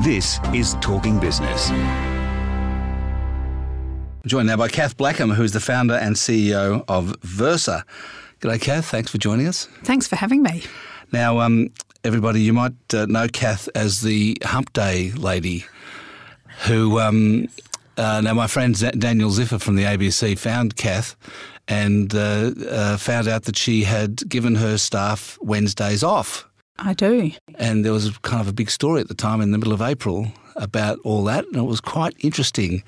[0.00, 1.68] This is Talking Business.
[4.26, 7.84] Joined now by Kath Blackham, who is the founder and CEO of Versa.
[8.40, 8.86] G'day, Kath.
[8.86, 9.66] Thanks for joining us.
[9.84, 10.64] Thanks for having me.
[11.12, 11.70] Now, um,
[12.02, 15.66] everybody, you might uh, know Kath as the Hump Day lady,
[16.66, 17.48] who um,
[17.96, 21.14] uh, now my friend Daniel Ziffer from the ABC found Kath
[21.68, 26.48] and uh, uh, found out that she had given her staff Wednesdays off.
[26.78, 27.32] I do.
[27.56, 29.82] And there was kind of a big story at the time in the middle of
[29.82, 32.82] April about all that, and it was quite interesting.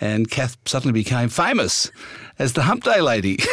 [0.00, 1.90] And Kath suddenly became famous
[2.38, 3.38] as the Hump Day lady.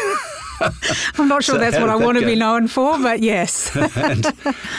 [0.60, 2.22] I'm not sure so that's what I want go?
[2.22, 3.76] to be known for, but yes.
[3.96, 4.26] and,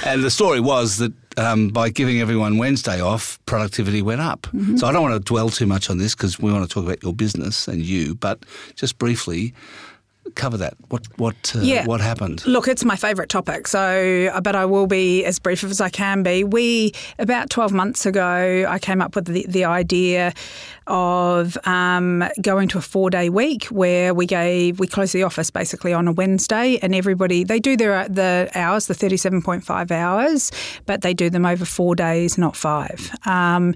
[0.04, 4.42] and, the story was that um, by giving everyone Wednesday off, productivity went up.
[4.42, 4.76] Mm-hmm.
[4.76, 6.84] So I don't want to dwell too much on this because we want to talk
[6.84, 9.54] about your business and you, but just briefly,
[10.34, 10.74] cover that.
[10.88, 11.86] What what uh, yeah.
[11.86, 12.46] what happened?
[12.46, 13.66] Look, it's my favourite topic.
[13.66, 16.44] So, uh, but I will be as brief as I can be.
[16.44, 20.32] We about twelve months ago, I came up with the, the idea
[20.86, 25.50] of um, going to a four day week where we gave we closed the office
[25.50, 29.64] basically on a Wednesday, and everybody they do their the hours, the thirty seven point
[29.64, 30.50] five hours,
[30.86, 33.10] but they do them over four days, not five.
[33.26, 33.74] Um,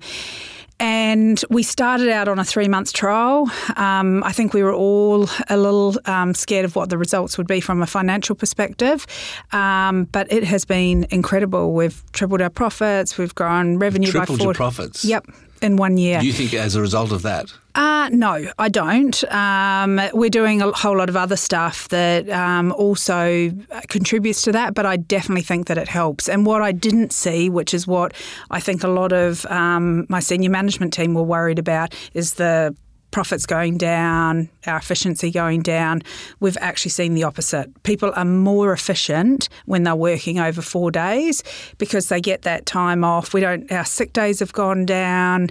[0.83, 3.49] and we started out on a three month trial.
[3.77, 7.47] Um, I think we were all a little um, scared of what the results would
[7.47, 9.07] be from a financial perspective,
[9.53, 11.73] um, but it has been incredible.
[11.73, 14.55] We've tripled our profits, we've grown revenue tripled by four.
[14.55, 15.05] profits.
[15.05, 15.27] Yep,
[15.63, 16.21] in one year.
[16.21, 17.53] Do you think as a result of that?
[17.75, 19.25] Uh, no, I don't.
[19.33, 23.51] Um, we're doing a whole lot of other stuff that um, also
[23.89, 26.29] contributes to that, but I definitely think that it helps.
[26.29, 28.13] And what I didn't see, which is what
[28.51, 32.77] I think a lot of um, my senior management team were worried about, is the
[33.13, 36.03] profits going down, our efficiency going down,
[36.41, 37.83] we've actually seen the opposite.
[37.85, 41.45] People are more efficient when they're working over four days
[41.79, 43.33] because they get that time off.
[43.33, 43.71] We don't.
[43.71, 45.51] Our sick days have gone down.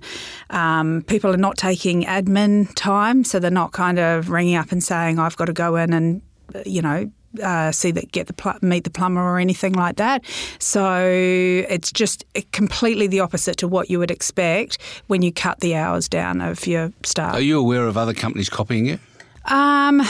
[0.49, 4.83] Um, people are not taking admin time, so they're not kind of ringing up and
[4.83, 6.21] saying, "I've got to go in and."
[6.65, 7.09] You know,
[7.43, 10.23] uh, see that get the pl- meet the plumber or anything like that.
[10.59, 14.77] So it's just completely the opposite to what you would expect
[15.07, 17.35] when you cut the hours down of your staff.
[17.35, 18.99] Are you aware of other companies copying you?
[19.45, 20.03] Um,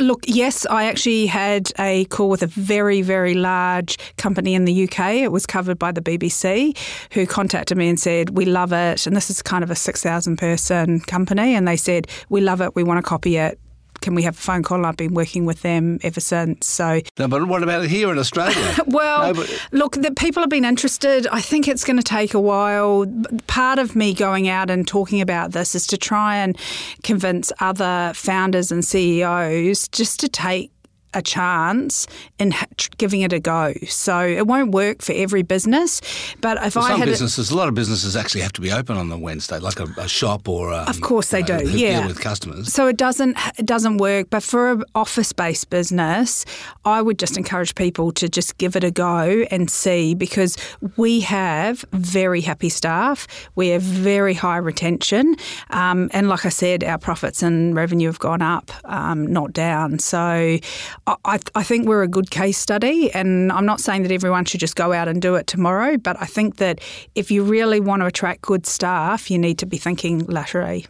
[0.00, 4.84] look, yes, I actually had a call with a very, very large company in the
[4.84, 5.14] UK.
[5.14, 6.76] It was covered by the BBC,
[7.12, 9.06] who contacted me and said, We love it.
[9.06, 11.54] And this is kind of a 6,000 person company.
[11.54, 12.74] And they said, We love it.
[12.74, 13.60] We want to copy it
[14.02, 14.84] can we have a phone call?
[14.84, 16.66] I've been working with them ever since.
[16.66, 18.76] So, no, but what about here in Australia?
[18.86, 19.68] well, no, but...
[19.72, 21.26] look, the people have been interested.
[21.28, 23.06] I think it's going to take a while.
[23.46, 26.58] Part of me going out and talking about this is to try and
[27.02, 30.70] convince other founders and CEOs just to take
[31.14, 32.06] a chance
[32.38, 32.54] in
[32.98, 33.74] giving it a go.
[33.88, 36.00] So it won't work for every business,
[36.40, 38.60] but if well, I some had businesses, a, a lot of businesses actually have to
[38.60, 41.70] be open on the Wednesday, like a, a shop or of course they know, do,
[41.70, 42.72] yeah, with customers.
[42.72, 44.28] So it doesn't it doesn't work.
[44.30, 46.44] But for an office based business,
[46.84, 50.56] I would just encourage people to just give it a go and see because
[50.96, 55.36] we have very happy staff, we have very high retention,
[55.70, 59.98] um, and like I said, our profits and revenue have gone up, um, not down.
[59.98, 60.58] So
[61.06, 64.60] I, I, think we're a good case study, and I'm not saying that everyone should
[64.60, 66.80] just go out and do it tomorrow, but I think that
[67.16, 70.86] if you really want to attract good staff, you need to be thinking laterally.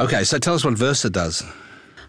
[0.00, 1.44] Okay, so tell us what Versa does.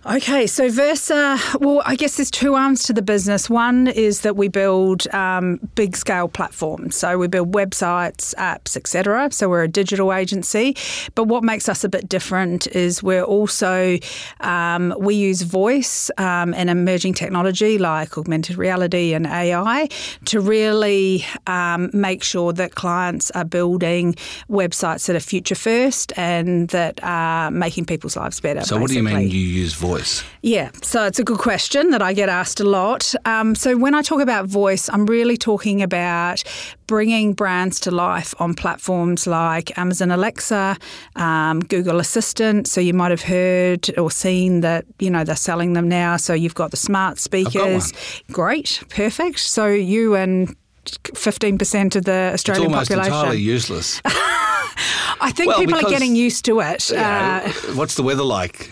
[0.03, 3.51] Okay, so Versa, well, I guess there's two arms to the business.
[3.51, 6.95] One is that we build um, big scale platforms.
[6.95, 9.29] So we build websites, apps, etc.
[9.31, 10.75] So we're a digital agency.
[11.13, 13.99] But what makes us a bit different is we're also,
[14.39, 19.87] um, we use voice um, and emerging technology like augmented reality and AI
[20.25, 24.15] to really um, make sure that clients are building
[24.49, 28.61] websites that are future first and that are making people's lives better.
[28.61, 28.81] So, basically.
[28.81, 29.90] what do you mean you use voice?
[29.91, 30.23] Voice?
[30.41, 33.13] Yeah, so it's a good question that I get asked a lot.
[33.25, 36.43] Um, so when I talk about voice, I'm really talking about
[36.87, 40.77] bringing brands to life on platforms like Amazon Alexa,
[41.15, 42.67] um, Google Assistant.
[42.67, 46.17] So you might have heard or seen that you know they're selling them now.
[46.17, 47.93] So you've got the smart speakers.
[48.31, 49.39] Great, perfect.
[49.39, 50.55] So you and
[50.85, 53.13] 15% of the Australian population.
[53.13, 54.01] entirely useless.
[54.05, 56.91] I think well, people are getting used to it.
[56.91, 58.71] Uh, what's the weather like?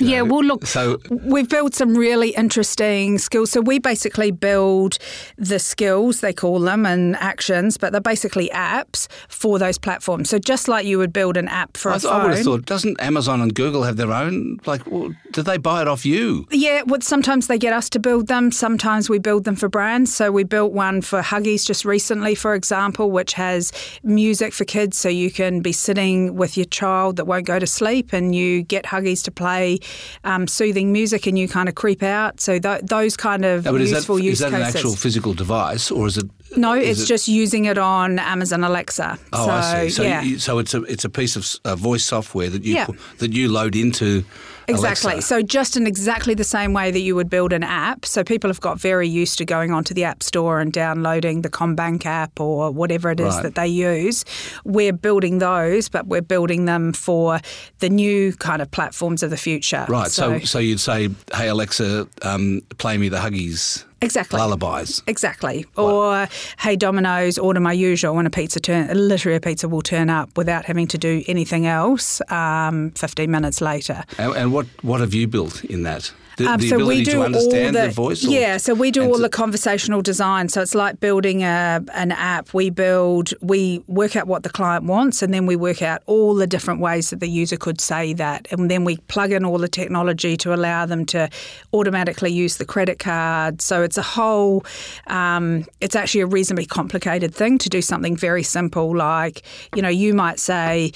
[0.00, 3.50] Yeah, well, look, So we've built some really interesting skills.
[3.50, 4.98] So we basically build
[5.36, 10.30] the skills, they call them, and actions, but they're basically apps for those platforms.
[10.30, 12.44] So just like you would build an app for I, a th- I would have
[12.44, 14.58] thought, doesn't Amazon and Google have their own?
[14.66, 16.46] Like, well, did they buy it off you?
[16.50, 18.50] Yeah, well, sometimes they get us to build them.
[18.52, 20.14] Sometimes we build them for brands.
[20.14, 23.72] So we built one for Huggies just recently, for example, which has
[24.02, 24.96] music for kids.
[24.96, 28.62] So you can be sitting with your child that won't go to sleep, and you
[28.62, 29.78] get Huggies to play
[30.24, 32.40] um, soothing music, and you kind of creep out.
[32.40, 35.34] So th- those kind of No, is that, useful use is that an actual physical
[35.34, 36.28] device, or is it?
[36.56, 39.18] no, is it's it- just using it on Amazon Alexa.
[39.32, 39.90] Oh, so, I see.
[39.90, 40.22] So, yeah.
[40.22, 42.86] you, so it's a it's a piece of uh, voice software that you Yeah.
[43.18, 44.24] that you load into.
[44.70, 45.12] Exactly.
[45.12, 45.26] Alexa.
[45.28, 48.04] So just in exactly the same way that you would build an app.
[48.06, 51.50] So people have got very used to going onto the App Store and downloading the
[51.50, 53.42] CommBank app or whatever it is Right.
[53.44, 54.24] that they use.
[54.64, 57.40] We're building those, but we're building them for
[57.80, 59.84] the new kind of platforms of the future.
[59.88, 60.10] Right.
[60.10, 64.38] So, so you'd say, "Hey Alexa, um, play me the Huggies exactly.
[64.38, 65.66] lullabies." Exactly.
[65.76, 70.10] Or, hey, Domino's, order my usual, and a pizza turn, literally a pizza will turn
[70.10, 74.04] up without having to do anything else um, 15 minutes later.
[74.18, 76.12] And, and what what have you built in that?
[76.36, 78.24] The, Um, the so ability we do to understand all the, the voice.
[78.24, 78.56] or- yeah.
[78.56, 80.48] So we do all to- the conversational design.
[80.48, 82.54] So it's like building a an app.
[82.54, 86.34] We build, we work out what the client wants, and then we work out all
[86.34, 89.58] the different ways that the user could say that, and then we plug in all
[89.58, 91.28] the technology to allow them to
[91.72, 93.60] automatically use the credit card.
[93.60, 94.64] So it's a whole.
[95.08, 99.42] Um, it's actually a reasonably complicated thing to do something very simple, like
[99.74, 100.92] you know, you might say,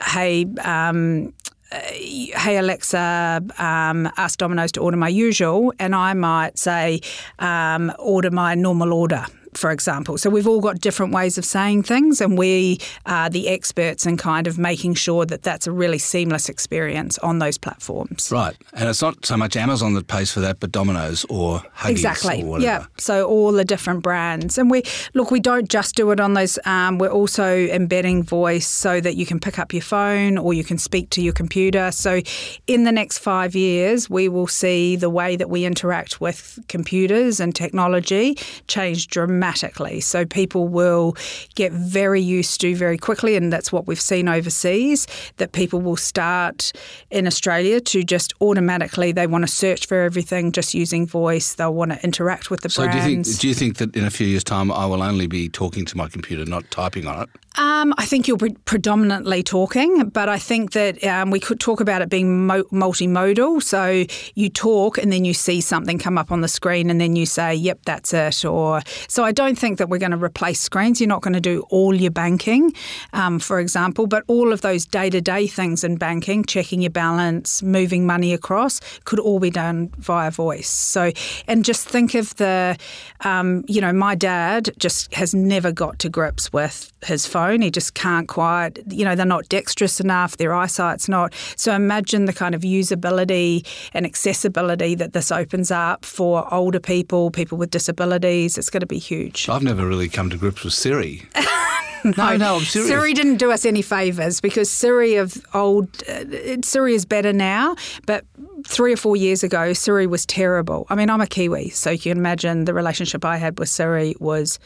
[0.00, 1.32] "Hey." Um,
[1.70, 7.00] hey Alexa, um, ask Domino's to order my usual, and I might say,
[7.38, 9.26] um, order my normal order.
[9.56, 13.48] For example, so we've all got different ways of saying things, and we are the
[13.48, 18.30] experts in kind of making sure that that's a really seamless experience on those platforms.
[18.30, 21.90] Right, and it's not so much Amazon that pays for that, but Domino's or Huggies
[21.90, 22.42] Exactly.
[22.42, 22.64] or whatever.
[22.66, 22.86] Yeah.
[22.98, 24.82] So all the different brands, and we
[25.14, 25.30] look.
[25.30, 26.58] We don't just do it on those.
[26.66, 30.64] Um, we're also embedding voice so that you can pick up your phone or you
[30.64, 31.90] can speak to your computer.
[31.92, 32.20] So
[32.66, 37.40] in the next five years, we will see the way that we interact with computers
[37.40, 38.36] and technology
[38.66, 39.45] change dramatically.
[39.54, 41.14] So people will
[41.54, 45.06] get very used to very quickly, and that's what we've seen overseas.
[45.36, 46.72] That people will start
[47.10, 51.54] in Australia to just automatically they want to search for everything just using voice.
[51.54, 53.06] They'll want to interact with the So do brands.
[53.08, 55.48] you think do you think that in a few years' time I will only be
[55.48, 57.28] talking to my computer, not typing on it?
[57.58, 61.80] Um, I think you're pre- predominantly talking, but I think that um, we could talk
[61.80, 63.62] about it being mo- multimodal.
[63.62, 64.04] So
[64.34, 67.24] you talk and then you see something come up on the screen and then you
[67.24, 68.44] say, yep, that's it.
[68.44, 71.00] Or So I don't think that we're going to replace screens.
[71.00, 72.72] You're not going to do all your banking,
[73.12, 76.90] um, for example, but all of those day to day things in banking, checking your
[76.90, 80.68] balance, moving money across, could all be done via voice.
[80.68, 81.12] So,
[81.46, 82.78] and just think of the,
[83.20, 87.60] um, you know, my dad just has never got to grips with his phone.
[87.60, 91.34] He just can't quite, you know, they're not dexterous enough, their eyesight's not.
[91.56, 97.30] So imagine the kind of usability and accessibility that this opens up for older people,
[97.30, 98.56] people with disabilities.
[98.56, 99.15] It's going to be huge.
[99.48, 101.22] I've never really come to grips with Siri.
[102.04, 102.88] no, no, I'm serious.
[102.90, 107.76] Siri didn't do us any favors because Siri of old uh, Siri is better now,
[108.06, 108.24] but
[108.66, 110.86] three or four years ago Siri was terrible.
[110.88, 114.14] I mean, I'm a Kiwi, so you can imagine the relationship I had with Siri
[114.20, 114.58] was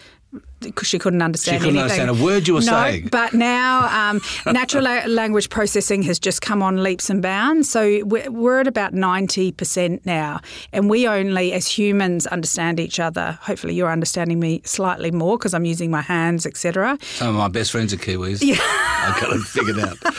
[0.83, 2.01] she couldn't understand She couldn't anything.
[2.03, 3.09] understand a word you were no, saying.
[3.11, 4.21] But now um,
[4.53, 7.71] natural la- language processing has just come on leaps and bounds.
[7.71, 10.41] So we're, we're at about 90% now.
[10.73, 13.39] And we only, as humans, understand each other.
[13.43, 16.99] Hopefully you're understanding me slightly more because I'm using my hands, etc.
[17.03, 18.41] Some of my best friends are Kiwis.
[18.43, 18.57] Yeah.
[18.61, 19.97] I've got it figured out.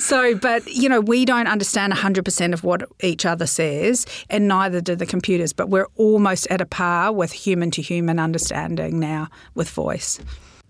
[0.00, 4.80] So, but you know, we don't understand 100% of what each other says, and neither
[4.80, 5.52] do the computers.
[5.52, 9.83] But we're almost at a par with human to human understanding now with voice.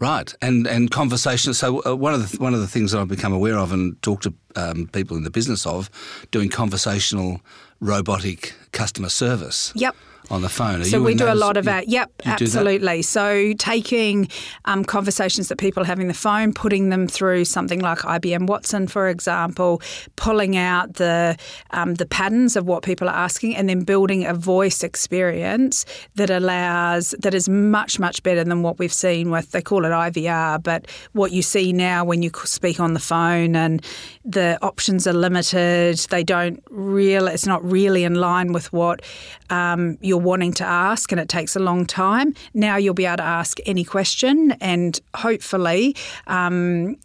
[0.00, 1.54] Right, and and conversation.
[1.54, 4.00] So uh, one of the one of the things that I've become aware of and
[4.02, 5.88] talk to um, people in the business of
[6.30, 7.40] doing conversational
[7.80, 9.72] robotic customer service.
[9.76, 9.94] Yep.
[10.30, 10.80] On the phone.
[10.80, 11.88] Are So we do a lot of you- that.
[11.88, 12.40] Yep, do that?
[12.42, 13.02] absolutely.
[13.02, 14.28] So taking
[14.64, 18.88] um, conversations that people have in the phone, putting them through something like IBM Watson,
[18.88, 19.82] for example,
[20.16, 21.36] pulling out the
[21.72, 26.30] um, the patterns of what people are asking, and then building a voice experience that
[26.30, 30.62] allows that is much much better than what we've seen with they call it IVR,
[30.62, 33.84] but what you see now when you speak on the phone and
[34.24, 35.98] the options are limited.
[36.10, 37.32] They don't really.
[37.32, 39.02] It's not really in line with what
[39.50, 42.34] um, you're wanting to ask, and it takes a long time.
[42.54, 45.96] Now you'll be able to ask any question, and hopefully.
[46.28, 46.96] Um,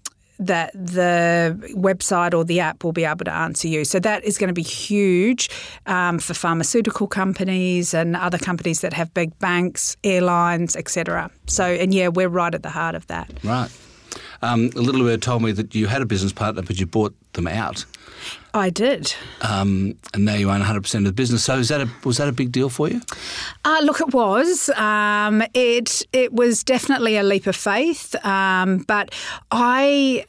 [0.41, 3.83] that the website or the app will be able to answer you.
[3.83, 5.49] So that is going to be huge
[5.85, 11.29] um, for pharmaceutical companies and other companies that have big banks, airlines, etc.
[11.47, 13.29] So, and yeah, we're right at the heart of that.
[13.43, 13.69] Right.
[14.41, 17.13] Um, a little bit told me that you had a business partner, but you bought
[17.33, 17.83] them out,
[18.53, 19.13] I did.
[19.41, 21.43] um, and now you own 100% of the business.
[21.43, 23.01] So is that a, was that a big deal for you?
[23.63, 24.69] Uh, look, it was.
[24.69, 29.13] Um, it it was definitely a leap of faith, um, but
[29.51, 30.25] I.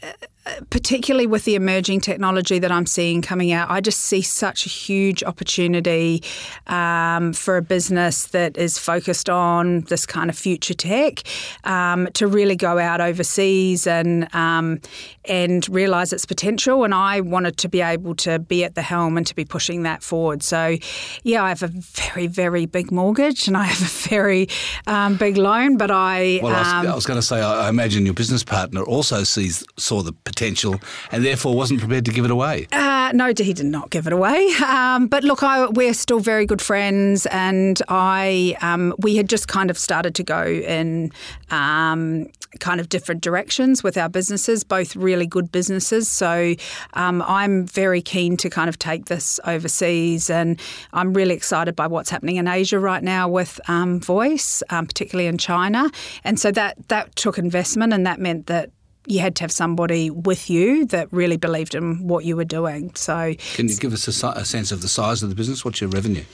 [0.71, 4.71] Particularly with the emerging technology that I'm seeing coming out, I just see such a
[4.71, 6.23] huge opportunity
[6.67, 11.23] um, for a business that is focused on this kind of future tech
[11.65, 14.81] um, to really go out overseas and um,
[15.27, 16.85] and realise its potential.
[16.85, 19.83] And I wanted to be able to be at the helm and to be pushing
[19.83, 20.43] that forward.
[20.43, 20.79] So,
[21.23, 24.49] yeah, I have a very very big mortgage and I have a very
[24.87, 27.67] um, big loan, but I Well, I was, um, I was going to say, I,
[27.67, 30.81] I imagine your business partner also sees saw the potential
[31.13, 32.67] and therefore wasn't prepared to give it away.
[32.73, 34.49] Uh, no, he did not give it away.
[34.67, 39.49] Um, but look, I, we're still very good friends, and I um, we had just
[39.49, 41.13] kind of started to go in
[41.51, 46.09] um, kind of different directions with our businesses, both really good businesses.
[46.09, 46.55] So
[46.95, 50.61] um, I'm very keen to kind of take this overseas, and
[50.93, 55.29] I'm really excited by what's happening in Asia right now with um, Voice, um, particularly
[55.29, 55.91] in China.
[56.25, 58.71] And so that that took investment, and that meant that
[59.07, 62.93] you had to have somebody with you that really believed in what you were doing.
[62.95, 65.65] So, Can you give us a, a sense of the size of the business?
[65.65, 66.25] What's your revenue?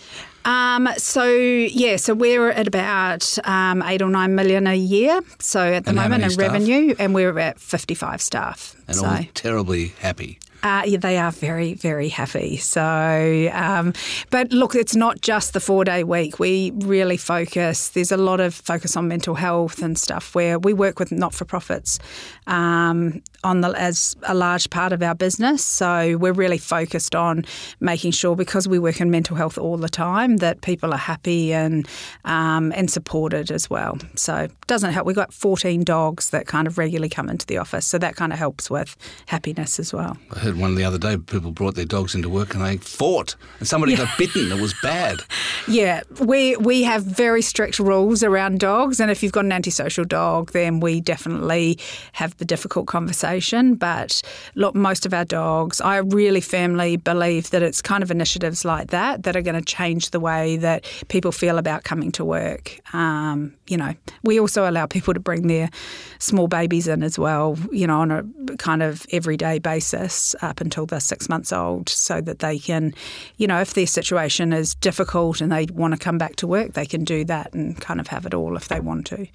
[0.45, 5.21] um, so yeah, so we're at about um, eight or nine million a year.
[5.41, 6.53] So at the And moment in staff?
[6.53, 8.77] revenue, and we're at fifty-five staff.
[8.89, 9.07] And so.
[9.07, 10.39] all terribly happy.
[10.67, 12.57] Uh, yeah, they are very, very happy.
[12.57, 13.93] So, um,
[14.31, 16.41] but look, it's not just the four day week.
[16.41, 20.73] We really focus, there's a lot of focus on mental health and stuff where we
[20.73, 22.01] work with not for profits
[22.49, 25.65] um, on the, as a large part of our business.
[25.65, 27.45] So, we're really focused on
[27.79, 31.55] making sure because we work in mental health all the time that people are happy
[31.55, 31.87] and,
[32.25, 33.99] um, and supported as well.
[34.17, 35.07] So, it doesn't help.
[35.07, 37.87] We've got 14 dogs that kind of regularly come into the office.
[37.87, 40.19] So, that kind of helps with happiness as well.
[40.35, 43.37] I heard one the other day, people brought their dogs into work and they fought.
[43.61, 44.51] And somebody got bitten.
[44.51, 45.21] It was bad.
[45.69, 50.05] Yeah, we we have very strict rules around dogs, and if you've got an antisocial
[50.05, 51.79] dog, then we definitely
[52.13, 53.36] have the difficult conversation.
[53.75, 54.23] But
[54.55, 58.89] look, most of our dogs, I really firmly believe that it's kind of initiatives like
[58.89, 62.81] that that are going to change the way that people feel about coming to work.
[62.95, 65.71] Um, you know, we also allow people to bring their
[66.19, 67.59] small babies in as well.
[67.73, 68.25] You know, on a
[68.59, 72.95] kind of everyday basis up until they're six months old, so that they can,
[73.37, 76.75] you know, if their situation is difficult and they want to come back to work,
[76.75, 79.27] they can do that and kind of have it all if they want to.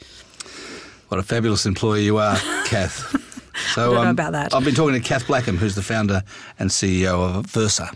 [1.10, 3.16] What a fabulous employee you are, Kath.
[3.74, 4.54] So I don't know um, about that.
[4.54, 6.24] I've been talking to Kath Blackham, who's the founder
[6.60, 7.92] and CEO of Versa.